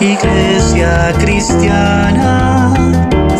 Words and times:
Iglesia 0.00 1.12
cristiana, 1.20 2.74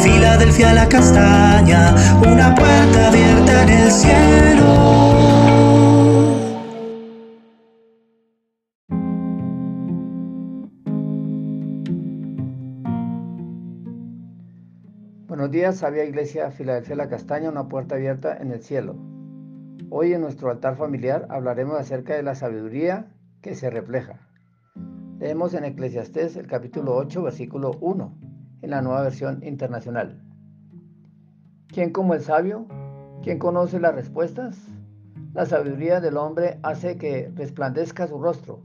Filadelfia 0.01 0.73
la 0.73 0.89
castaña, 0.89 1.95
una 2.23 2.55
puerta 2.55 3.09
abierta 3.09 3.63
en 3.65 3.69
el 3.71 3.91
cielo. 3.91 4.65
Buenos 15.27 15.51
días, 15.51 15.77
sabia 15.77 16.05
Iglesia 16.05 16.53
Filadelfia 16.53 16.95
la 16.95 17.09
Castaña, 17.09 17.51
una 17.51 17.69
puerta 17.69 17.97
abierta 17.97 18.37
en 18.37 18.53
el 18.53 18.63
cielo. 18.63 18.95
Hoy 19.91 20.13
en 20.13 20.21
nuestro 20.21 20.53
altar 20.53 20.77
familiar 20.77 21.27
hablaremos 21.31 21.81
acerca 21.81 22.15
de 22.15 22.23
la 22.23 22.37
sabiduría 22.37 23.09
que 23.43 23.57
se 23.57 23.71
refleja. 23.71 24.21
Leemos 25.25 25.55
en 25.55 25.65
Eclesiastés 25.65 26.37
el 26.37 26.47
capítulo 26.47 26.95
8, 26.97 27.23
versículo 27.23 27.71
1, 27.81 28.13
en 28.61 28.69
la 28.69 28.83
nueva 28.83 29.01
versión 29.01 29.43
internacional. 29.43 30.21
¿Quién 31.69 31.93
como 31.93 32.13
el 32.13 32.21
sabio? 32.21 32.67
¿Quién 33.23 33.39
conoce 33.39 33.81
las 33.81 33.95
respuestas? 33.95 34.59
La 35.33 35.47
sabiduría 35.47 36.03
del 36.03 36.19
hombre 36.19 36.59
hace 36.63 36.99
que 36.99 37.33
resplandezca 37.35 38.07
su 38.07 38.19
rostro 38.19 38.61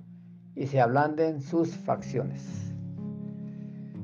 y 0.54 0.68
se 0.68 0.82
ablanden 0.82 1.40
sus 1.40 1.78
facciones. 1.78 2.74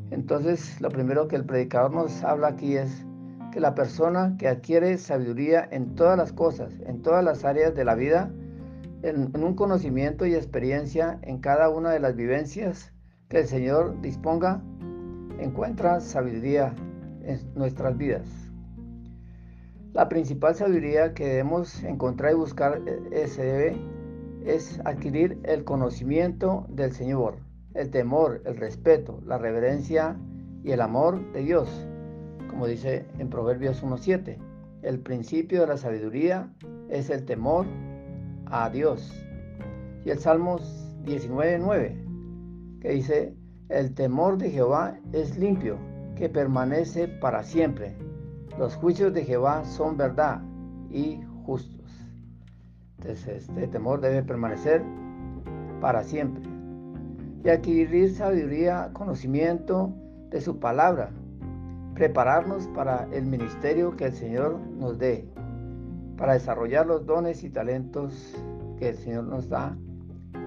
Entonces, 0.10 0.80
lo 0.80 0.88
primero 0.88 1.28
que 1.28 1.36
el 1.36 1.44
predicador 1.44 1.94
nos 1.94 2.24
habla 2.24 2.48
aquí 2.48 2.78
es 2.78 3.06
que 3.52 3.60
la 3.60 3.76
persona 3.76 4.38
que 4.40 4.48
adquiere 4.48 4.98
sabiduría 4.98 5.68
en 5.72 5.94
todas 5.96 6.18
las 6.18 6.32
cosas, 6.32 6.72
en 6.86 7.02
todas 7.02 7.22
las 7.22 7.44
áreas 7.44 7.76
de 7.76 7.84
la 7.84 7.96
vida, 7.96 8.32
en, 9.06 9.44
un 9.44 9.54
conocimiento 9.54 10.26
y 10.26 10.34
experiencia 10.34 11.20
en 11.22 11.40
cada 11.40 11.70
una 11.70 11.92
de 11.92 12.00
las 12.00 12.16
vivencias 12.16 12.92
que 13.30 13.40
el 13.40 13.46
Señor 13.46 14.02
disponga, 14.02 14.64
encuentra 15.40 16.00
sabiduría 16.00 16.76
en 17.24 17.40
nuestras 17.54 17.96
vidas. 17.98 18.28
La 19.94 20.10
principal 20.10 20.56
sabiduría 20.56 21.14
que 21.14 21.28
debemos 21.28 21.84
encontrar 21.84 22.34
y 22.34 22.36
buscar 22.36 22.82
eh, 23.12 23.28
se 23.28 23.44
debe 23.44 23.78
es 24.44 24.80
adquirir 24.86 25.40
el 25.44 25.64
conocimiento 25.64 26.66
del 26.70 26.92
Señor, 26.92 27.38
el 27.74 27.92
temor, 27.92 28.42
el 28.46 28.58
respeto, 28.58 29.22
la 29.26 29.38
reverencia 29.38 30.18
y 30.64 30.72
el 30.72 30.82
amor 30.82 31.32
de 31.32 31.44
Dios, 31.44 31.88
como 32.50 32.68
dice 32.68 33.06
en 33.20 33.30
Proverbios 33.30 33.84
1.7. 33.84 34.38
El 34.82 35.00
principio 35.00 35.62
de 35.62 35.68
la 35.68 35.78
sabiduría 35.78 36.50
es 36.90 37.10
el 37.10 37.26
temor 37.26 37.66
a 38.48 38.70
Dios. 38.70 39.12
Y 40.04 40.10
el 40.10 40.20
Salmo 40.20 40.60
19.9, 41.06 42.80
que 42.82 42.90
dice, 42.90 43.36
el 43.70 43.94
temor 43.94 44.38
de 44.38 44.52
Jehová 44.52 44.98
es 45.12 45.38
limpio, 45.38 45.78
que 46.16 46.30
permanece 46.30 47.08
para 47.08 47.44
siempre. 47.44 47.96
Los 48.58 48.76
juicios 48.76 49.14
de 49.14 49.26
Jehová 49.26 49.66
son 49.66 49.98
verdad 49.98 50.42
y 50.90 51.20
justos. 51.46 51.92
Entonces 52.98 53.50
este 53.50 53.68
temor 53.68 54.02
debe 54.02 54.24
permanecer 54.24 54.84
para 55.82 56.04
siempre. 56.04 56.44
Y 57.44 57.50
adquirir 57.50 58.14
sabiduría, 58.14 58.92
conocimiento 58.94 59.94
de 60.30 60.42
su 60.42 60.60
palabra. 60.60 61.10
Prepararnos 61.94 62.68
para 62.70 63.08
el 63.12 63.26
ministerio 63.26 63.96
que 63.96 64.06
el 64.06 64.14
Señor 64.14 64.60
nos 64.78 64.98
dé 64.98 65.28
para 66.18 66.34
desarrollar 66.34 66.86
los 66.86 67.06
dones 67.06 67.44
y 67.44 67.50
talentos 67.50 68.36
que 68.78 68.90
el 68.90 68.98
Señor 68.98 69.26
nos 69.26 69.52
ha 69.52 69.78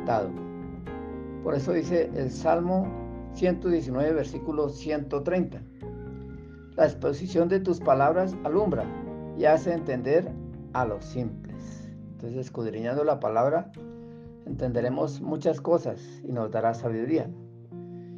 dado. 0.06 0.30
Por 1.42 1.54
eso 1.54 1.72
dice 1.72 2.10
el 2.14 2.30
Salmo 2.30 2.86
119, 3.34 4.12
versículo 4.12 4.68
130. 4.68 5.62
La 6.76 6.84
exposición 6.84 7.48
de 7.48 7.60
tus 7.60 7.80
palabras 7.80 8.36
alumbra 8.44 8.84
y 9.36 9.44
hace 9.44 9.72
entender 9.72 10.30
a 10.72 10.84
los 10.84 11.04
simples. 11.04 11.88
Entonces, 12.12 12.38
escudriñando 12.38 13.04
la 13.04 13.20
palabra, 13.20 13.70
entenderemos 14.46 15.20
muchas 15.20 15.60
cosas 15.60 16.00
y 16.24 16.32
nos 16.32 16.50
dará 16.50 16.74
sabiduría. 16.74 17.30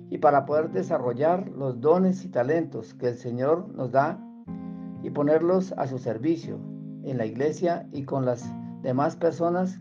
Y 0.09 0.19
para 0.19 0.44
poder 0.44 0.71
desarrollar 0.71 1.49
los 1.50 1.81
dones 1.81 2.25
y 2.25 2.28
talentos 2.28 2.94
que 2.94 3.09
el 3.09 3.16
Señor 3.16 3.69
nos 3.75 3.93
da 3.93 4.19
y 5.03 5.10
ponerlos 5.10 5.72
a 5.72 5.87
su 5.87 5.99
servicio 5.99 6.59
en 7.05 7.19
la 7.19 7.27
iglesia 7.27 7.88
y 7.93 8.05
con 8.05 8.25
las 8.25 8.44
demás 8.83 9.16
personas 9.16 9.81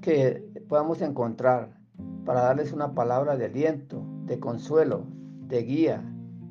que 0.00 0.44
podamos 0.68 1.00
encontrar 1.02 1.78
para 2.24 2.42
darles 2.42 2.72
una 2.72 2.94
palabra 2.94 3.36
de 3.36 3.46
aliento, 3.46 4.04
de 4.24 4.38
consuelo, 4.38 5.06
de 5.46 5.62
guía, 5.62 6.02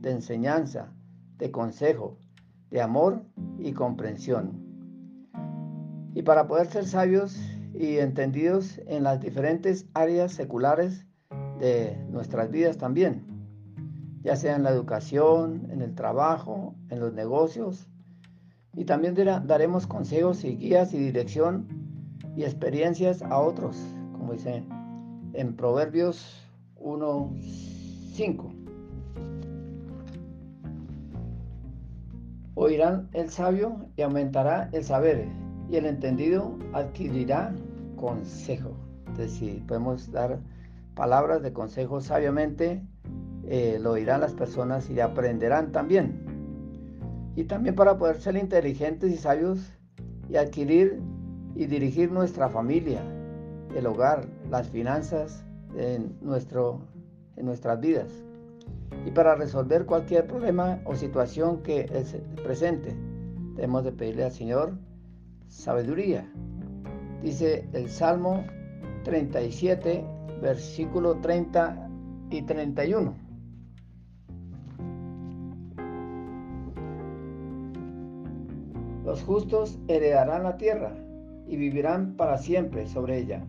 de 0.01 0.11
enseñanza, 0.11 0.93
de 1.37 1.51
consejo, 1.51 2.17
de 2.71 2.81
amor 2.81 3.23
y 3.59 3.73
comprensión. 3.73 4.63
Y 6.13 6.21
para 6.23 6.47
poder 6.47 6.67
ser 6.67 6.85
sabios 6.85 7.37
y 7.73 7.97
entendidos 7.97 8.79
en 8.87 9.03
las 9.03 9.19
diferentes 9.19 9.87
áreas 9.93 10.31
seculares 10.31 11.05
de 11.59 11.97
nuestras 12.09 12.49
vidas 12.51 12.77
también, 12.77 13.25
ya 14.23 14.35
sea 14.35 14.55
en 14.55 14.63
la 14.63 14.71
educación, 14.71 15.67
en 15.69 15.81
el 15.81 15.93
trabajo, 15.93 16.75
en 16.89 16.99
los 16.99 17.13
negocios, 17.13 17.89
y 18.75 18.85
también 18.85 19.15
daremos 19.45 19.87
consejos 19.87 20.43
y 20.43 20.57
guías 20.57 20.93
y 20.93 20.97
dirección 20.97 21.67
y 22.35 22.43
experiencias 22.43 23.21
a 23.21 23.39
otros, 23.39 23.77
como 24.13 24.33
dice 24.33 24.63
en 25.33 25.55
Proverbios 25.55 26.49
1.5. 26.79 28.51
Oirán 32.55 33.09
el 33.13 33.29
sabio 33.29 33.87
y 33.97 34.01
aumentará 34.01 34.69
el 34.71 34.83
saber, 34.83 35.27
y 35.69 35.75
el 35.75 35.85
entendido 35.85 36.57
adquirirá 36.73 37.53
consejo. 37.95 38.77
Entonces, 39.07 39.31
si 39.31 39.63
podemos 39.67 40.11
dar 40.11 40.39
palabras 40.95 41.41
de 41.41 41.51
consejo 41.51 42.01
sabiamente, 42.01 42.81
eh, 43.43 43.77
lo 43.81 43.91
oirán 43.91 44.21
las 44.21 44.33
personas 44.33 44.89
y 44.89 44.99
aprenderán 44.99 45.71
también 45.71 46.34
y 47.35 47.43
también 47.43 47.75
para 47.75 47.97
poder 47.97 48.19
ser 48.19 48.37
inteligentes 48.37 49.11
y 49.11 49.17
sabios 49.17 49.71
y 50.29 50.37
adquirir 50.37 51.01
y 51.55 51.65
dirigir 51.65 52.11
nuestra 52.11 52.49
familia, 52.49 53.01
el 53.75 53.85
hogar, 53.87 54.25
las 54.49 54.69
finanzas 54.69 55.45
en, 55.77 56.17
nuestro, 56.21 56.81
en 57.35 57.45
nuestras 57.45 57.79
vidas. 57.79 58.11
Y 59.05 59.11
para 59.11 59.35
resolver 59.35 59.85
cualquier 59.85 60.27
problema 60.27 60.79
o 60.85 60.95
situación 60.95 61.61
que 61.61 61.81
es 61.93 62.17
presente, 62.43 62.95
debemos 63.55 63.83
de 63.83 63.91
pedirle 63.91 64.25
al 64.25 64.31
Señor 64.31 64.77
sabiduría. 65.47 66.29
Dice 67.21 67.67
el 67.73 67.89
Salmo 67.89 68.45
37, 69.03 70.05
versículo 70.41 71.19
30 71.19 71.89
y 72.31 72.41
31. 72.41 73.24
Los 79.05 79.23
justos 79.23 79.77
heredarán 79.87 80.43
la 80.43 80.57
tierra 80.57 80.91
y 81.47 81.57
vivirán 81.57 82.15
para 82.15 82.39
siempre 82.39 82.87
sobre 82.87 83.19
ella. 83.19 83.45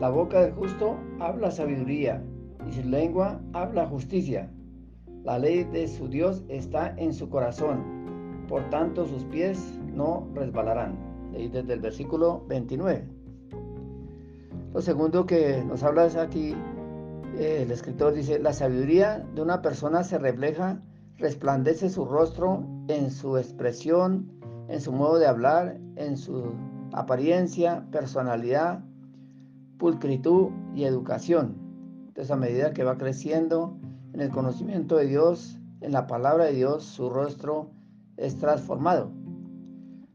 La 0.00 0.10
boca 0.10 0.40
del 0.40 0.52
justo 0.52 0.96
habla 1.20 1.52
sabiduría 1.52 2.20
y 2.68 2.72
su 2.72 2.82
lengua 2.82 3.40
habla 3.52 3.86
justicia. 3.86 4.50
La 5.22 5.38
ley 5.38 5.62
de 5.62 5.86
su 5.86 6.08
Dios 6.08 6.42
está 6.48 6.96
en 6.96 7.14
su 7.14 7.28
corazón, 7.28 8.44
por 8.48 8.68
tanto 8.70 9.06
sus 9.06 9.24
pies 9.26 9.78
no 9.94 10.28
resbalarán. 10.34 10.98
Leí 11.32 11.48
desde 11.48 11.74
el 11.74 11.80
versículo 11.80 12.44
29. 12.48 13.04
Lo 14.74 14.80
segundo 14.80 15.26
que 15.26 15.62
nos 15.64 15.84
habla 15.84 16.06
es 16.06 16.16
aquí, 16.16 16.56
eh, 17.36 17.60
el 17.62 17.70
escritor 17.70 18.14
dice, 18.14 18.40
la 18.40 18.52
sabiduría 18.52 19.24
de 19.34 19.42
una 19.42 19.62
persona 19.62 20.02
se 20.02 20.18
refleja, 20.18 20.82
resplandece 21.18 21.88
su 21.88 22.04
rostro 22.04 22.64
en 22.88 23.12
su 23.12 23.36
expresión 23.38 24.37
en 24.68 24.80
su 24.80 24.92
modo 24.92 25.18
de 25.18 25.26
hablar, 25.26 25.78
en 25.96 26.16
su 26.16 26.52
apariencia, 26.92 27.86
personalidad, 27.90 28.84
pulcritud 29.78 30.50
y 30.74 30.84
educación. 30.84 31.56
Entonces 32.08 32.30
a 32.30 32.36
medida 32.36 32.72
que 32.72 32.84
va 32.84 32.98
creciendo 32.98 33.78
en 34.12 34.20
el 34.20 34.30
conocimiento 34.30 34.96
de 34.96 35.06
Dios, 35.06 35.58
en 35.80 35.92
la 35.92 36.06
palabra 36.06 36.44
de 36.44 36.54
Dios, 36.54 36.84
su 36.84 37.08
rostro 37.08 37.70
es 38.16 38.36
transformado, 38.36 39.12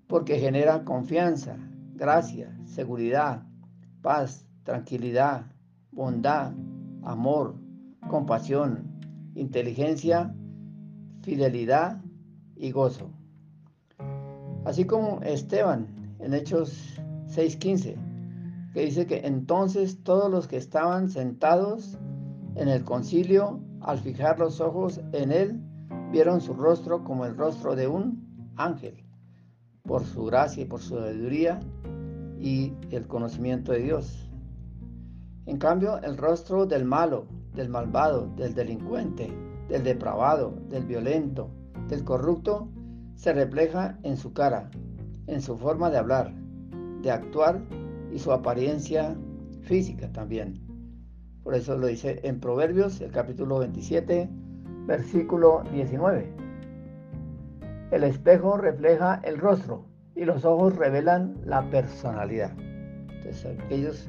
porque 0.08 0.40
genera 0.40 0.84
confianza, 0.84 1.58
gracia, 1.96 2.56
seguridad, 2.66 3.44
paz, 4.02 4.46
tranquilidad, 4.64 5.46
bondad, 5.92 6.52
amor, 7.04 7.56
compasión, 8.10 8.92
inteligencia, 9.36 10.36
fidelidad 11.22 12.02
y 12.56 12.72
gozo. 12.72 13.23
Así 14.66 14.86
como 14.86 15.20
Esteban 15.22 15.88
en 16.20 16.34
Hechos 16.34 17.00
6:15, 17.28 17.98
que 18.74 18.82
dice 18.82 19.06
que 19.06 19.26
entonces 19.26 20.04
todos 20.04 20.32
los 20.32 20.48
que 20.48 20.58
estaban 20.58 21.10
sentados 21.10 21.98
en 22.56 22.70
el 22.70 22.84
concilio 22.84 23.60
al 23.82 24.00
fijar 24.00 24.40
los 24.40 24.62
ojos 24.62 25.02
en 25.12 25.32
él, 25.32 25.62
vieron 26.12 26.40
su 26.40 26.54
rostro 26.54 27.04
como 27.04 27.26
el 27.26 27.36
rostro 27.36 27.76
de 27.76 27.88
un 27.88 28.54
ángel, 28.56 29.04
por 29.84 30.04
su 30.06 30.26
gracia 30.26 30.64
y 30.64 30.66
por 30.66 30.80
su 30.80 30.96
sabiduría 30.96 31.60
y 32.40 32.74
el 32.92 33.08
conocimiento 33.08 33.72
de 33.74 33.80
Dios. 33.80 34.30
En 35.46 35.58
cambio, 35.58 36.02
el 36.04 36.18
rostro 36.18 36.66
del 36.66 36.86
malo, 36.86 37.26
del 37.54 37.68
malvado, 37.68 38.28
del 38.38 38.54
delincuente, 38.54 39.30
del 39.68 39.84
depravado, 39.84 40.54
del 40.70 40.86
violento, 40.86 41.50
del 41.90 42.04
corrupto, 42.06 42.70
se 43.16 43.34
refleja 43.34 43.98
en 44.04 44.18
su 44.18 44.34
cara, 44.34 44.70
en 45.28 45.42
su 45.42 45.58
forma 45.58 45.90
de 45.90 45.98
hablar, 45.98 46.34
de 47.02 47.12
actuar 47.12 47.62
y 48.12 48.20
su 48.20 48.32
apariencia 48.32 49.16
física 49.62 50.12
también. 50.12 50.62
Por 51.44 51.56
eso 51.56 51.78
lo 51.78 51.88
dice 51.88 52.22
en 52.24 52.40
Proverbios, 52.40 53.02
el 53.02 53.12
capítulo 53.12 53.60
27, 53.60 54.30
versículo 54.88 55.64
19. 55.74 56.34
El 57.92 58.04
espejo 58.04 58.58
refleja 58.58 59.22
el 59.24 59.38
rostro 59.38 59.86
y 60.16 60.26
los 60.26 60.46
ojos 60.46 60.76
revelan 60.76 61.36
la 61.46 61.70
personalidad. 61.70 62.52
Entonces 62.58 63.46
aquellos 63.60 64.08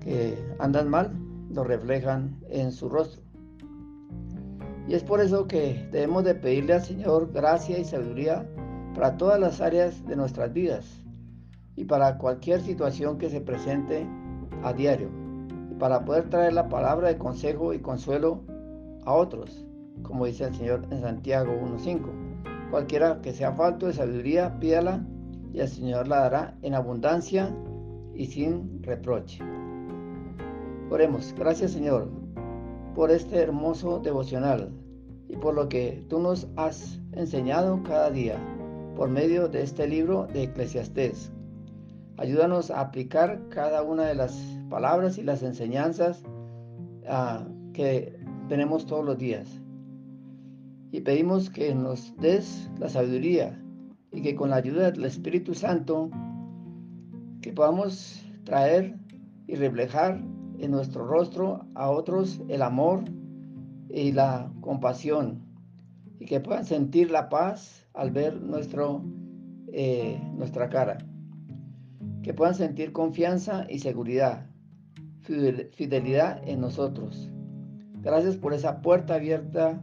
que 0.00 0.36
andan 0.58 0.88
mal 0.88 1.12
lo 1.52 1.64
reflejan 1.64 2.38
en 2.48 2.72
su 2.72 2.88
rostro. 2.88 3.22
Y 4.88 4.94
es 4.94 5.04
por 5.04 5.20
eso 5.20 5.46
que 5.46 5.88
debemos 5.92 6.24
de 6.24 6.34
pedirle 6.34 6.74
al 6.74 6.82
Señor 6.82 7.32
gracia 7.32 7.78
y 7.78 7.84
sabiduría 7.84 8.48
para 8.94 9.16
todas 9.16 9.38
las 9.38 9.60
áreas 9.60 10.04
de 10.06 10.16
nuestras 10.16 10.52
vidas 10.52 11.04
y 11.76 11.84
para 11.84 12.18
cualquier 12.18 12.60
situación 12.60 13.18
que 13.18 13.30
se 13.30 13.40
presente 13.40 14.06
a 14.62 14.72
diario, 14.72 15.08
para 15.78 16.04
poder 16.04 16.28
traer 16.28 16.52
la 16.52 16.68
palabra 16.68 17.08
de 17.08 17.18
consejo 17.18 17.72
y 17.72 17.80
consuelo 17.80 18.42
a 19.04 19.14
otros, 19.14 19.64
como 20.02 20.26
dice 20.26 20.44
el 20.44 20.54
Señor 20.54 20.86
en 20.90 21.00
Santiago 21.00 21.52
1.5. 21.52 22.70
Cualquiera 22.70 23.20
que 23.22 23.32
sea 23.32 23.52
falto 23.52 23.86
de 23.86 23.94
sabiduría, 23.94 24.58
pídala 24.60 25.04
y 25.52 25.60
el 25.60 25.68
Señor 25.68 26.08
la 26.08 26.20
dará 26.20 26.58
en 26.62 26.74
abundancia 26.74 27.54
y 28.14 28.26
sin 28.26 28.82
reproche. 28.82 29.42
Oremos, 30.90 31.34
gracias 31.38 31.70
Señor 31.72 32.19
por 32.94 33.10
este 33.10 33.36
hermoso 33.38 33.98
devocional 34.00 34.72
y 35.28 35.36
por 35.36 35.54
lo 35.54 35.68
que 35.68 36.04
tú 36.08 36.18
nos 36.18 36.48
has 36.56 37.00
enseñado 37.12 37.82
cada 37.84 38.10
día 38.10 38.38
por 38.96 39.08
medio 39.08 39.48
de 39.48 39.62
este 39.62 39.86
libro 39.86 40.26
de 40.32 40.44
Eclesiastés. 40.44 41.32
Ayúdanos 42.16 42.70
a 42.70 42.80
aplicar 42.80 43.40
cada 43.48 43.82
una 43.82 44.04
de 44.04 44.14
las 44.14 44.34
palabras 44.68 45.16
y 45.18 45.22
las 45.22 45.42
enseñanzas 45.42 46.22
ah, 47.08 47.46
que 47.72 48.18
tenemos 48.48 48.84
todos 48.84 49.04
los 49.04 49.16
días. 49.16 49.48
Y 50.92 51.00
pedimos 51.00 51.48
que 51.48 51.74
nos 51.74 52.14
des 52.16 52.68
la 52.78 52.88
sabiduría 52.88 53.58
y 54.12 54.22
que 54.22 54.34
con 54.34 54.50
la 54.50 54.56
ayuda 54.56 54.90
del 54.90 55.04
Espíritu 55.04 55.54
Santo 55.54 56.10
que 57.40 57.52
podamos 57.52 58.22
traer 58.44 58.96
y 59.46 59.54
reflejar 59.54 60.22
en 60.60 60.70
nuestro 60.70 61.06
rostro 61.06 61.66
a 61.74 61.90
otros 61.90 62.40
el 62.48 62.62
amor 62.62 63.04
y 63.88 64.12
la 64.12 64.52
compasión 64.60 65.42
y 66.18 66.26
que 66.26 66.40
puedan 66.40 66.64
sentir 66.64 67.10
la 67.10 67.28
paz 67.28 67.86
al 67.94 68.10
ver 68.10 68.40
nuestro, 68.40 69.02
eh, 69.72 70.20
nuestra 70.34 70.68
cara, 70.68 70.98
que 72.22 72.34
puedan 72.34 72.54
sentir 72.54 72.92
confianza 72.92 73.66
y 73.68 73.78
seguridad, 73.78 74.46
fidelidad 75.22 76.46
en 76.46 76.60
nosotros. 76.60 77.30
Gracias 78.02 78.36
por 78.36 78.52
esa 78.52 78.82
puerta 78.82 79.14
abierta 79.14 79.80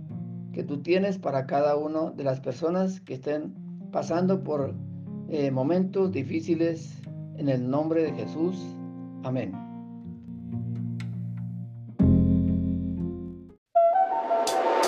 que 0.53 0.63
tú 0.63 0.81
tienes 0.81 1.17
para 1.17 1.45
cada 1.45 1.75
una 1.75 2.11
de 2.11 2.23
las 2.23 2.39
personas 2.39 2.99
que 3.01 3.15
estén 3.15 3.53
pasando 3.91 4.43
por 4.43 4.75
eh, 5.29 5.51
momentos 5.51 6.11
difíciles 6.11 7.01
en 7.35 7.49
el 7.49 7.69
nombre 7.69 8.03
de 8.03 8.13
Jesús. 8.13 8.57
Amén. 9.23 9.66